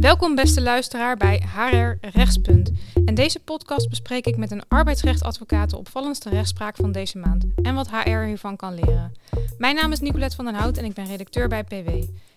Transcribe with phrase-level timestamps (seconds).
[0.00, 2.70] Welkom beste luisteraar bij HR Rechtspunt.
[3.04, 7.74] En deze podcast bespreek ik met een arbeidsrechtadvocaat de opvallendste rechtspraak van deze maand en
[7.74, 9.12] wat HR hiervan kan leren.
[9.58, 11.88] Mijn naam is Nicolette van den Hout en ik ben redacteur bij PW.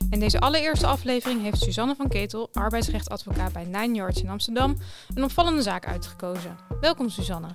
[0.09, 4.77] In deze allereerste aflevering heeft Suzanne van Ketel, arbeidsrechtadvocaat bij Nine Yards in Amsterdam,
[5.15, 6.57] een opvallende zaak uitgekozen.
[6.81, 7.47] Welkom Suzanne.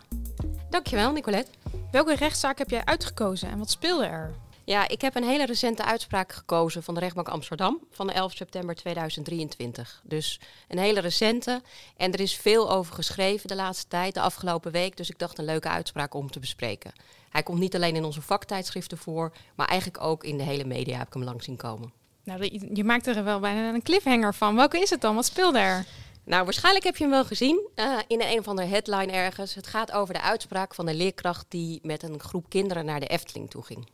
[0.71, 1.51] Dankjewel Nicolette.
[1.91, 4.35] Welke rechtszaak heb jij uitgekozen en wat speelde er?
[4.69, 8.33] Ja, ik heb een hele recente uitspraak gekozen van de rechtbank Amsterdam van de 11
[8.33, 10.01] september 2023.
[10.05, 11.63] Dus een hele recente.
[11.97, 14.97] En er is veel over geschreven de laatste tijd, de afgelopen week.
[14.97, 16.93] Dus ik dacht een leuke uitspraak om te bespreken.
[17.31, 20.99] Hij komt niet alleen in onze vaktijdschriften voor, maar eigenlijk ook in de hele media
[20.99, 21.93] heb ik hem lang zien komen.
[22.25, 24.57] Nou, je maakt er wel bijna een cliffhanger van.
[24.57, 25.15] Welke is het dan?
[25.15, 25.85] Wat speelde er?
[26.25, 29.55] Nou, waarschijnlijk heb je hem wel gezien uh, in een of andere headline ergens.
[29.55, 33.07] Het gaat over de uitspraak van een leerkracht die met een groep kinderen naar de
[33.07, 33.89] Efteling toe ging.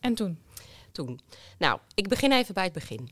[0.00, 0.38] En toen?
[0.92, 1.20] Toen.
[1.58, 3.10] Nou, ik begin even bij het begin.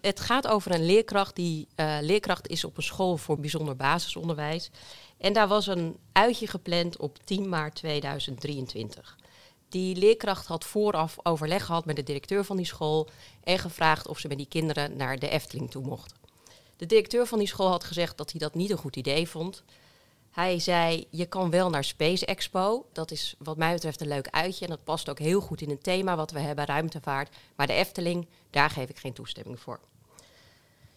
[0.00, 4.70] Het gaat over een leerkracht die uh, leerkracht is op een school voor bijzonder basisonderwijs.
[5.18, 9.18] En daar was een uitje gepland op 10 maart 2023.
[9.68, 13.08] Die leerkracht had vooraf overleg gehad met de directeur van die school
[13.44, 16.14] en gevraagd of ze met die kinderen naar de Efteling toe mocht.
[16.76, 19.62] De directeur van die school had gezegd dat hij dat niet een goed idee vond.
[20.30, 22.86] Hij zei, je kan wel naar Space Expo.
[22.92, 24.64] Dat is wat mij betreft een leuk uitje.
[24.64, 27.36] En dat past ook heel goed in het thema wat we hebben, ruimtevaart.
[27.56, 29.80] Maar de Efteling, daar geef ik geen toestemming voor.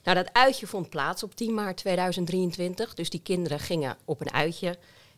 [0.04, 2.94] Nou, dat uitje vond plaats op 10 maart 2023.
[2.94, 4.78] Dus die kinderen gingen op een uitje.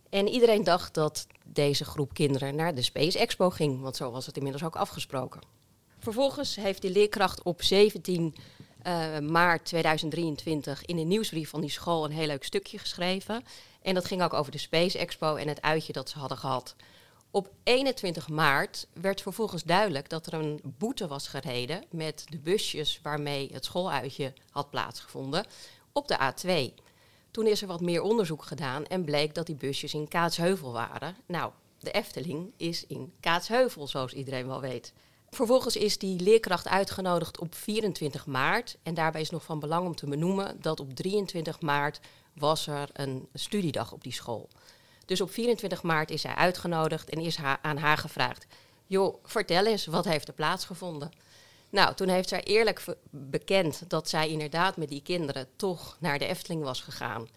[0.10, 3.82] En iedereen dacht dat deze groep kinderen naar de Space Expo ging.
[3.82, 5.42] Want zo was het inmiddels ook afgesproken.
[6.00, 8.36] Vervolgens heeft die leerkracht op 17
[8.88, 13.44] uh, maart 2023 in de nieuwsbrief van die school een heel leuk stukje geschreven.
[13.86, 16.75] En dat ging ook over de Space Expo en het uitje dat ze hadden gehad.
[17.31, 23.00] Op 21 maart werd vervolgens duidelijk dat er een boete was gereden met de busjes
[23.03, 25.45] waarmee het schooluitje had plaatsgevonden
[25.91, 26.83] op de A2.
[27.31, 31.16] Toen is er wat meer onderzoek gedaan en bleek dat die busjes in Kaatsheuvel waren.
[31.25, 34.94] Nou, de Efteling is in Kaatsheuvel, zoals iedereen wel weet.
[35.35, 38.78] Vervolgens is die leerkracht uitgenodigd op 24 maart.
[38.84, 42.00] En daarbij is nog van belang om te benoemen dat op 23 maart
[42.34, 44.50] was er een studiedag op die school.
[45.06, 48.45] Dus op 24 maart is zij uitgenodigd en is haar, aan haar gevraagd:
[48.85, 51.12] Joh, vertel eens, wat heeft er plaatsgevonden?
[51.69, 56.25] Nou, toen heeft zij eerlijk bekend dat zij inderdaad met die kinderen toch naar de
[56.25, 57.28] Efteling was gegaan.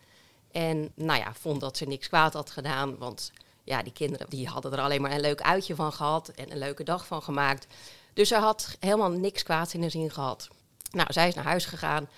[0.52, 3.32] En nou ja, vond dat ze niks kwaad had gedaan, want
[3.68, 6.58] ja, die kinderen die hadden er alleen maar een leuk uitje van gehad en een
[6.58, 7.66] leuke dag van gemaakt.
[8.14, 10.48] Dus ze had helemaal niks kwaads in de zin gehad.
[10.90, 12.08] Nou, zij is naar huis gegaan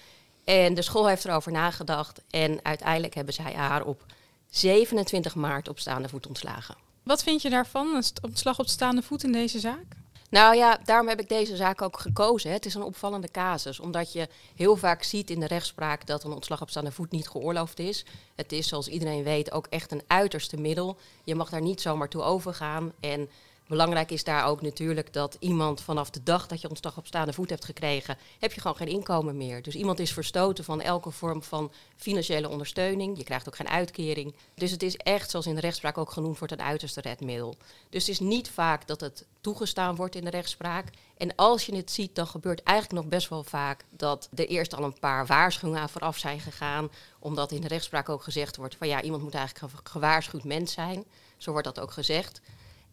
[0.45, 2.21] en de school heeft erover nagedacht.
[2.31, 4.05] En uiteindelijk hebben zij haar op
[4.51, 6.77] 27 maart op staande voet ontslagen.
[7.03, 9.87] Wat vind je daarvan, een ontslag op staande voet in deze zaak?
[10.31, 12.53] Nou ja, daarom heb ik deze zaak ook gekozen.
[12.53, 16.33] Het is een opvallende casus, omdat je heel vaak ziet in de rechtspraak dat een
[16.33, 18.05] ontslag op staande voet niet geoorloofd is.
[18.35, 20.97] Het is, zoals iedereen weet, ook echt een uiterste middel.
[21.25, 22.93] Je mag daar niet zomaar toe overgaan.
[23.01, 23.29] En
[23.71, 27.33] Belangrijk is daar ook natuurlijk dat iemand vanaf de dag dat je ontslag op staande
[27.33, 29.63] voet hebt gekregen, heb je gewoon geen inkomen meer.
[29.63, 33.19] Dus iemand is verstoten van elke vorm van financiële ondersteuning.
[33.19, 34.35] Je krijgt ook geen uitkering.
[34.55, 37.57] Dus het is echt, zoals in de rechtspraak ook genoemd wordt, een uiterste redmiddel.
[37.91, 40.91] Dus het is niet vaak dat het toegestaan wordt in de rechtspraak.
[41.17, 44.75] En als je het ziet, dan gebeurt eigenlijk nog best wel vaak dat er eerst
[44.75, 46.91] al een paar waarschuwingen vooraf zijn gegaan.
[47.19, 50.73] Omdat in de rechtspraak ook gezegd wordt van ja, iemand moet eigenlijk een gewaarschuwd mens
[50.73, 51.05] zijn.
[51.37, 52.41] Zo wordt dat ook gezegd.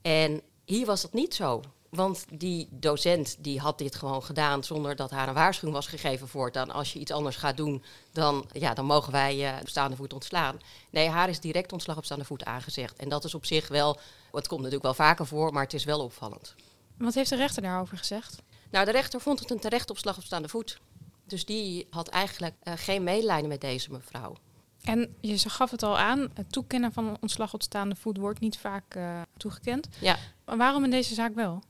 [0.01, 1.61] En hier was dat niet zo.
[1.89, 6.27] Want die docent die had dit gewoon gedaan zonder dat haar een waarschuwing was gegeven
[6.27, 9.69] voor dan als je iets anders gaat doen, dan, ja, dan mogen wij je op
[9.69, 10.59] staande voet ontslaan.
[10.89, 12.97] Nee, haar is direct ontslag op staande voet aangezegd.
[12.97, 13.99] En dat is op zich wel,
[14.31, 16.55] het komt natuurlijk wel vaker voor, maar het is wel opvallend.
[16.97, 18.41] Wat heeft de rechter daarover gezegd?
[18.71, 20.79] Nou, de rechter vond het een terecht opslag op staande voet.
[21.25, 24.35] Dus die had eigenlijk uh, geen medelijden met deze mevrouw.
[24.83, 28.39] En je gaf het al aan, het toekennen van een ontslag op staande voet wordt
[28.39, 29.87] niet vaak uh, toegekend.
[29.99, 30.17] Ja.
[30.45, 31.63] Maar waarom in deze zaak wel?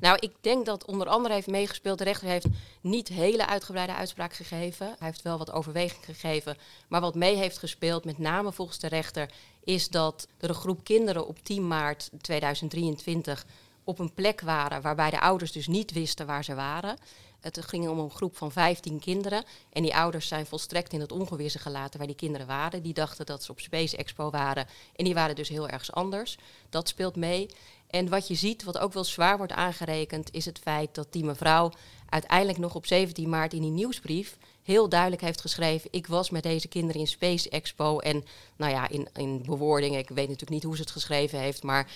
[0.00, 1.98] Nou, ik denk dat onder andere heeft meegespeeld.
[1.98, 2.46] De rechter heeft
[2.80, 4.86] niet hele uitgebreide uitspraak gegeven.
[4.86, 6.56] Hij heeft wel wat overweging gegeven.
[6.88, 9.30] Maar wat mee heeft gespeeld, met name volgens de rechter,
[9.64, 13.46] is dat er een groep kinderen op 10 maart 2023
[13.84, 16.96] op een plek waren waarbij de ouders dus niet wisten waar ze waren.
[17.42, 19.44] Het ging om een groep van 15 kinderen.
[19.72, 22.82] En die ouders zijn volstrekt in het ongewisse gelaten waar die kinderen waren.
[22.82, 24.66] Die dachten dat ze op Space Expo waren.
[24.96, 26.36] En die waren dus heel erg anders.
[26.70, 27.48] Dat speelt mee.
[27.90, 31.24] En wat je ziet, wat ook wel zwaar wordt aangerekend, is het feit dat die
[31.24, 31.72] mevrouw
[32.08, 36.42] uiteindelijk nog op 17 maart in die nieuwsbrief heel duidelijk heeft geschreven: Ik was met
[36.42, 37.98] deze kinderen in Space Expo.
[37.98, 38.24] En
[38.56, 41.90] nou ja, in, in bewoordingen, ik weet natuurlijk niet hoe ze het geschreven heeft, maar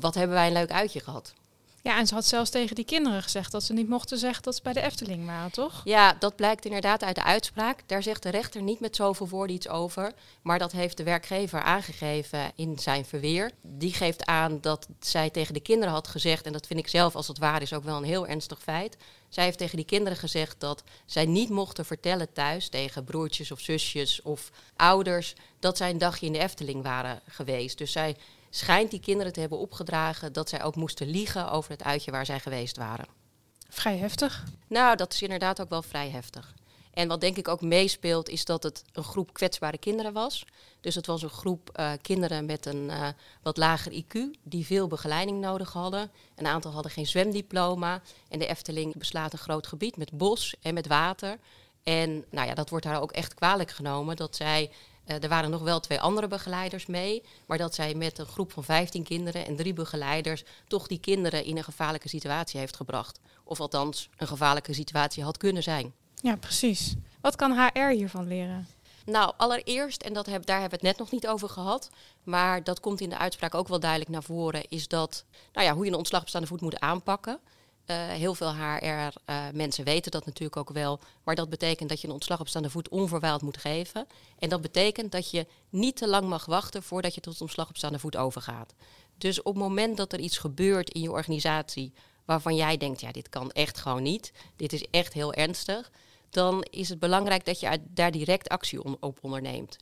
[0.00, 1.32] wat hebben wij een leuk uitje gehad.
[1.82, 4.54] Ja, en ze had zelfs tegen die kinderen gezegd dat ze niet mochten zeggen dat
[4.54, 5.80] ze bij de Efteling waren, toch?
[5.84, 7.82] Ja, dat blijkt inderdaad uit de uitspraak.
[7.86, 10.12] Daar zegt de rechter niet met zoveel woorden iets over.
[10.42, 13.50] Maar dat heeft de werkgever aangegeven in zijn verweer.
[13.62, 17.16] Die geeft aan dat zij tegen de kinderen had gezegd, en dat vind ik zelf
[17.16, 18.96] als het waar is ook wel een heel ernstig feit.
[19.28, 23.60] Zij heeft tegen die kinderen gezegd dat zij niet mochten vertellen thuis tegen broertjes of
[23.60, 27.78] zusjes of ouders dat zij een dagje in de Efteling waren geweest.
[27.78, 28.16] Dus zij
[28.54, 32.26] schijnt die kinderen te hebben opgedragen dat zij ook moesten liegen over het uitje waar
[32.26, 33.06] zij geweest waren.
[33.68, 34.44] Vrij heftig.
[34.66, 36.54] Nou, dat is inderdaad ook wel vrij heftig.
[36.92, 40.44] En wat denk ik ook meespeelt, is dat het een groep kwetsbare kinderen was.
[40.80, 43.08] Dus het was een groep uh, kinderen met een uh,
[43.42, 46.10] wat lager IQ, die veel begeleiding nodig hadden.
[46.36, 48.02] Een aantal hadden geen zwemdiploma.
[48.28, 51.38] En de Efteling beslaat een groot gebied met bos en met water.
[51.82, 54.70] En nou ja, dat wordt daar ook echt kwalijk genomen dat zij
[55.04, 58.64] er waren nog wel twee andere begeleiders mee, maar dat zij met een groep van
[58.64, 63.20] 15 kinderen en drie begeleiders toch die kinderen in een gevaarlijke situatie heeft gebracht.
[63.44, 65.92] Of althans, een gevaarlijke situatie had kunnen zijn.
[66.14, 66.94] Ja, precies.
[67.20, 68.66] Wat kan HR hiervan leren?
[69.04, 71.90] Nou, allereerst, en dat heb, daar hebben we het net nog niet over gehad,
[72.22, 75.74] maar dat komt in de uitspraak ook wel duidelijk naar voren, is dat, nou ja,
[75.74, 77.40] hoe je een ontslag op staande voet moet aanpakken.
[77.92, 81.00] Uh, heel veel HR-mensen uh, weten dat natuurlijk ook wel.
[81.24, 84.06] Maar dat betekent dat je een ontslag op staande voet onverwijld moet geven.
[84.38, 87.76] En dat betekent dat je niet te lang mag wachten voordat je tot ontslag op
[87.76, 88.74] staande voet overgaat.
[89.18, 91.92] Dus op het moment dat er iets gebeurt in je organisatie
[92.24, 94.32] waarvan jij denkt, ja, dit kan echt gewoon niet.
[94.56, 95.90] Dit is echt heel ernstig.
[96.30, 99.76] Dan is het belangrijk dat je daar direct actie op onderneemt.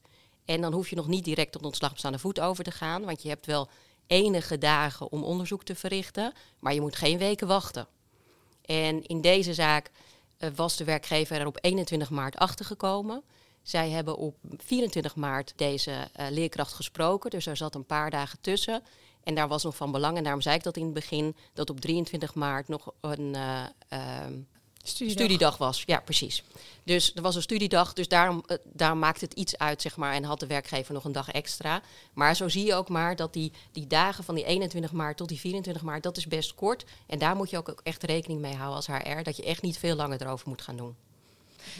[0.44, 3.04] En dan hoef je nog niet direct tot ontslag op staande voet over te gaan.
[3.04, 3.68] Want je hebt wel
[4.06, 7.86] enige dagen om onderzoek te verrichten, maar je moet geen weken wachten.
[8.70, 9.90] En in deze zaak
[10.38, 13.22] uh, was de werkgever er op 21 maart achtergekomen.
[13.62, 18.38] Zij hebben op 24 maart deze uh, leerkracht gesproken, dus er zat een paar dagen
[18.40, 18.82] tussen.
[19.22, 21.70] En daar was nog van belang, en daarom zei ik dat in het begin, dat
[21.70, 23.64] op 23 maart nog een uh,
[24.82, 25.24] Studiedag.
[25.24, 25.56] studiedag.
[25.56, 25.82] was.
[25.86, 26.42] Ja, precies.
[26.84, 30.12] Dus er was een studiedag, dus daarom, uh, daarom maakt het iets uit, zeg maar,
[30.12, 31.82] en had de werkgever nog een dag extra.
[32.12, 35.28] Maar zo zie je ook maar dat die, die dagen van die 21 maart tot
[35.28, 36.84] die 24 maart, dat is best kort.
[37.06, 39.78] En daar moet je ook echt rekening mee houden als HR, dat je echt niet
[39.78, 40.96] veel langer erover moet gaan doen.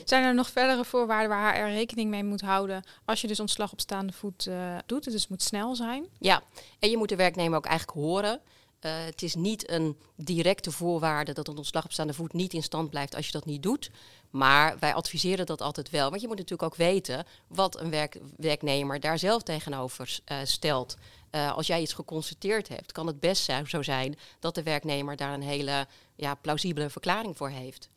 [0.05, 3.73] Zijn er nog verdere voorwaarden waar HR rekening mee moet houden als je dus ontslag
[3.73, 5.05] op staande voet uh, doet?
[5.05, 6.07] Dus het moet snel zijn.
[6.19, 6.43] Ja,
[6.79, 8.41] en je moet de werknemer ook eigenlijk horen.
[8.81, 12.63] Uh, het is niet een directe voorwaarde dat een ontslag op staande voet niet in
[12.63, 13.91] stand blijft als je dat niet doet.
[14.31, 16.11] Maar wij adviseren dat altijd wel.
[16.11, 20.97] Want je moet natuurlijk ook weten wat een werk, werknemer daar zelf tegenover uh, stelt.
[21.31, 25.35] Uh, als jij iets geconstateerd hebt, kan het best zo zijn dat de werknemer daar
[25.35, 27.89] een hele ja, plausibele verklaring voor heeft.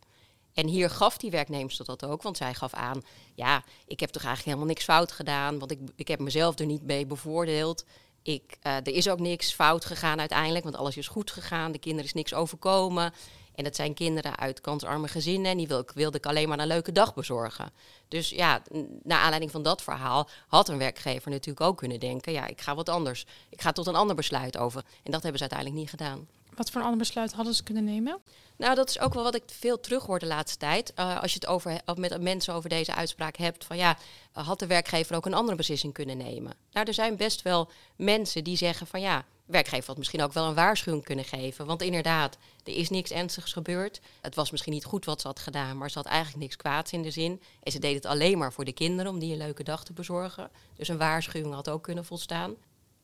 [0.54, 3.04] En hier gaf die werknemster dat ook, want zij gaf aan:
[3.34, 6.66] ja, ik heb toch eigenlijk helemaal niks fout gedaan, want ik, ik heb mezelf er
[6.66, 7.86] niet mee bevoordeeld.
[8.24, 11.72] Ik, uh, er is ook niks fout gegaan uiteindelijk, want alles is goed gegaan.
[11.72, 13.14] De kinderen is niks overkomen.
[13.56, 16.68] En dat zijn kinderen uit kansarme gezinnen en die wil, wilde ik alleen maar een
[16.68, 17.72] leuke dag bezorgen.
[18.08, 18.62] Dus ja,
[19.04, 22.76] naar aanleiding van dat verhaal had een werkgever natuurlijk ook kunnen denken: ja, ik ga
[22.76, 23.26] wat anders.
[23.50, 24.84] Ik ga tot een ander besluit over.
[25.04, 26.28] En dat hebben ze uiteindelijk niet gedaan.
[26.56, 28.22] Wat voor een ander besluit hadden ze kunnen nemen?
[28.58, 30.94] Nou, dat is ook wel wat ik veel terughoor de laatste tijd.
[31.00, 33.98] Uh, als je het over, met mensen over deze uitspraak hebt, van ja,
[34.32, 36.54] had de werkgever ook een andere beslissing kunnen nemen?
[36.72, 40.48] Nou, er zijn best wel mensen die zeggen van ja, werkgever had misschien ook wel
[40.48, 41.66] een waarschuwing kunnen geven.
[41.66, 44.02] Want inderdaad, er is niks ernstigs gebeurd.
[44.22, 46.92] Het was misschien niet goed wat ze had gedaan, maar ze had eigenlijk niks kwaads
[46.92, 47.42] in de zin.
[47.64, 49.94] En ze deed het alleen maar voor de kinderen om die een leuke dag te
[49.94, 50.52] bezorgen.
[50.76, 52.56] Dus een waarschuwing had ook kunnen volstaan.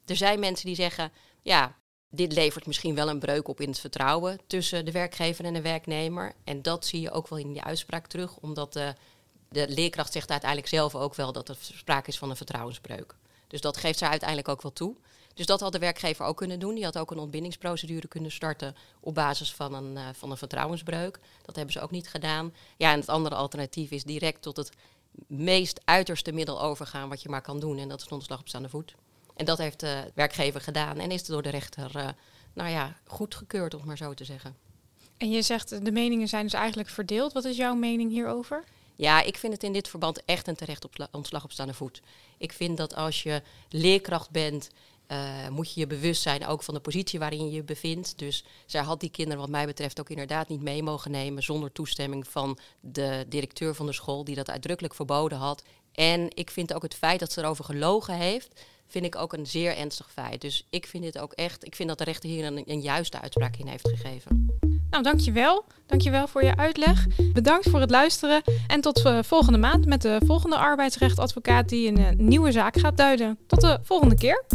[0.05, 1.75] Er zijn mensen die zeggen, ja,
[2.09, 5.61] dit levert misschien wel een breuk op in het vertrouwen tussen de werkgever en de
[5.61, 6.33] werknemer.
[6.43, 8.93] En dat zie je ook wel in die uitspraak terug, omdat de,
[9.49, 13.15] de leerkracht zegt uiteindelijk zelf ook wel dat er sprake is van een vertrouwensbreuk.
[13.47, 14.95] Dus dat geeft zij uiteindelijk ook wel toe.
[15.33, 16.75] Dus dat had de werkgever ook kunnen doen.
[16.75, 21.19] Die had ook een ontbindingsprocedure kunnen starten op basis van een, uh, van een vertrouwensbreuk.
[21.45, 22.53] Dat hebben ze ook niet gedaan.
[22.77, 24.69] Ja, en het andere alternatief is direct tot het
[25.27, 27.77] meest uiterste middel overgaan wat je maar kan doen.
[27.77, 28.95] En dat is ontslag op staande voet.
[29.39, 32.07] En dat heeft de werkgever gedaan en is door de rechter, uh,
[32.53, 34.55] nou ja, goedgekeurd, om maar zo te zeggen.
[35.17, 37.33] En je zegt de meningen zijn dus eigenlijk verdeeld.
[37.33, 38.63] Wat is jouw mening hierover?
[38.95, 42.01] Ja, ik vind het in dit verband echt een terecht op ontslag op staande voet.
[42.37, 44.69] Ik vind dat als je leerkracht bent,
[45.07, 48.17] uh, moet je je bewust zijn ook van de positie waarin je je bevindt.
[48.17, 51.71] Dus zij had die kinderen wat mij betreft ook inderdaad niet mee mogen nemen zonder
[51.71, 55.63] toestemming van de directeur van de school, die dat uitdrukkelijk verboden had.
[55.99, 59.45] En ik vind ook het feit dat ze erover gelogen heeft, vind ik ook een
[59.45, 60.41] zeer ernstig feit.
[60.41, 63.21] Dus ik vind dit ook echt, ik vind dat de rechter hier een, een juiste
[63.21, 64.59] uitspraak in heeft gegeven.
[64.89, 65.65] Nou, dankjewel.
[65.85, 67.07] Dankjewel voor je uitleg.
[67.33, 71.99] Bedankt voor het luisteren en tot uh, volgende maand met de volgende arbeidsrechtadvocaat die een
[71.99, 73.37] uh, nieuwe zaak gaat duiden.
[73.47, 74.45] Tot de volgende keer.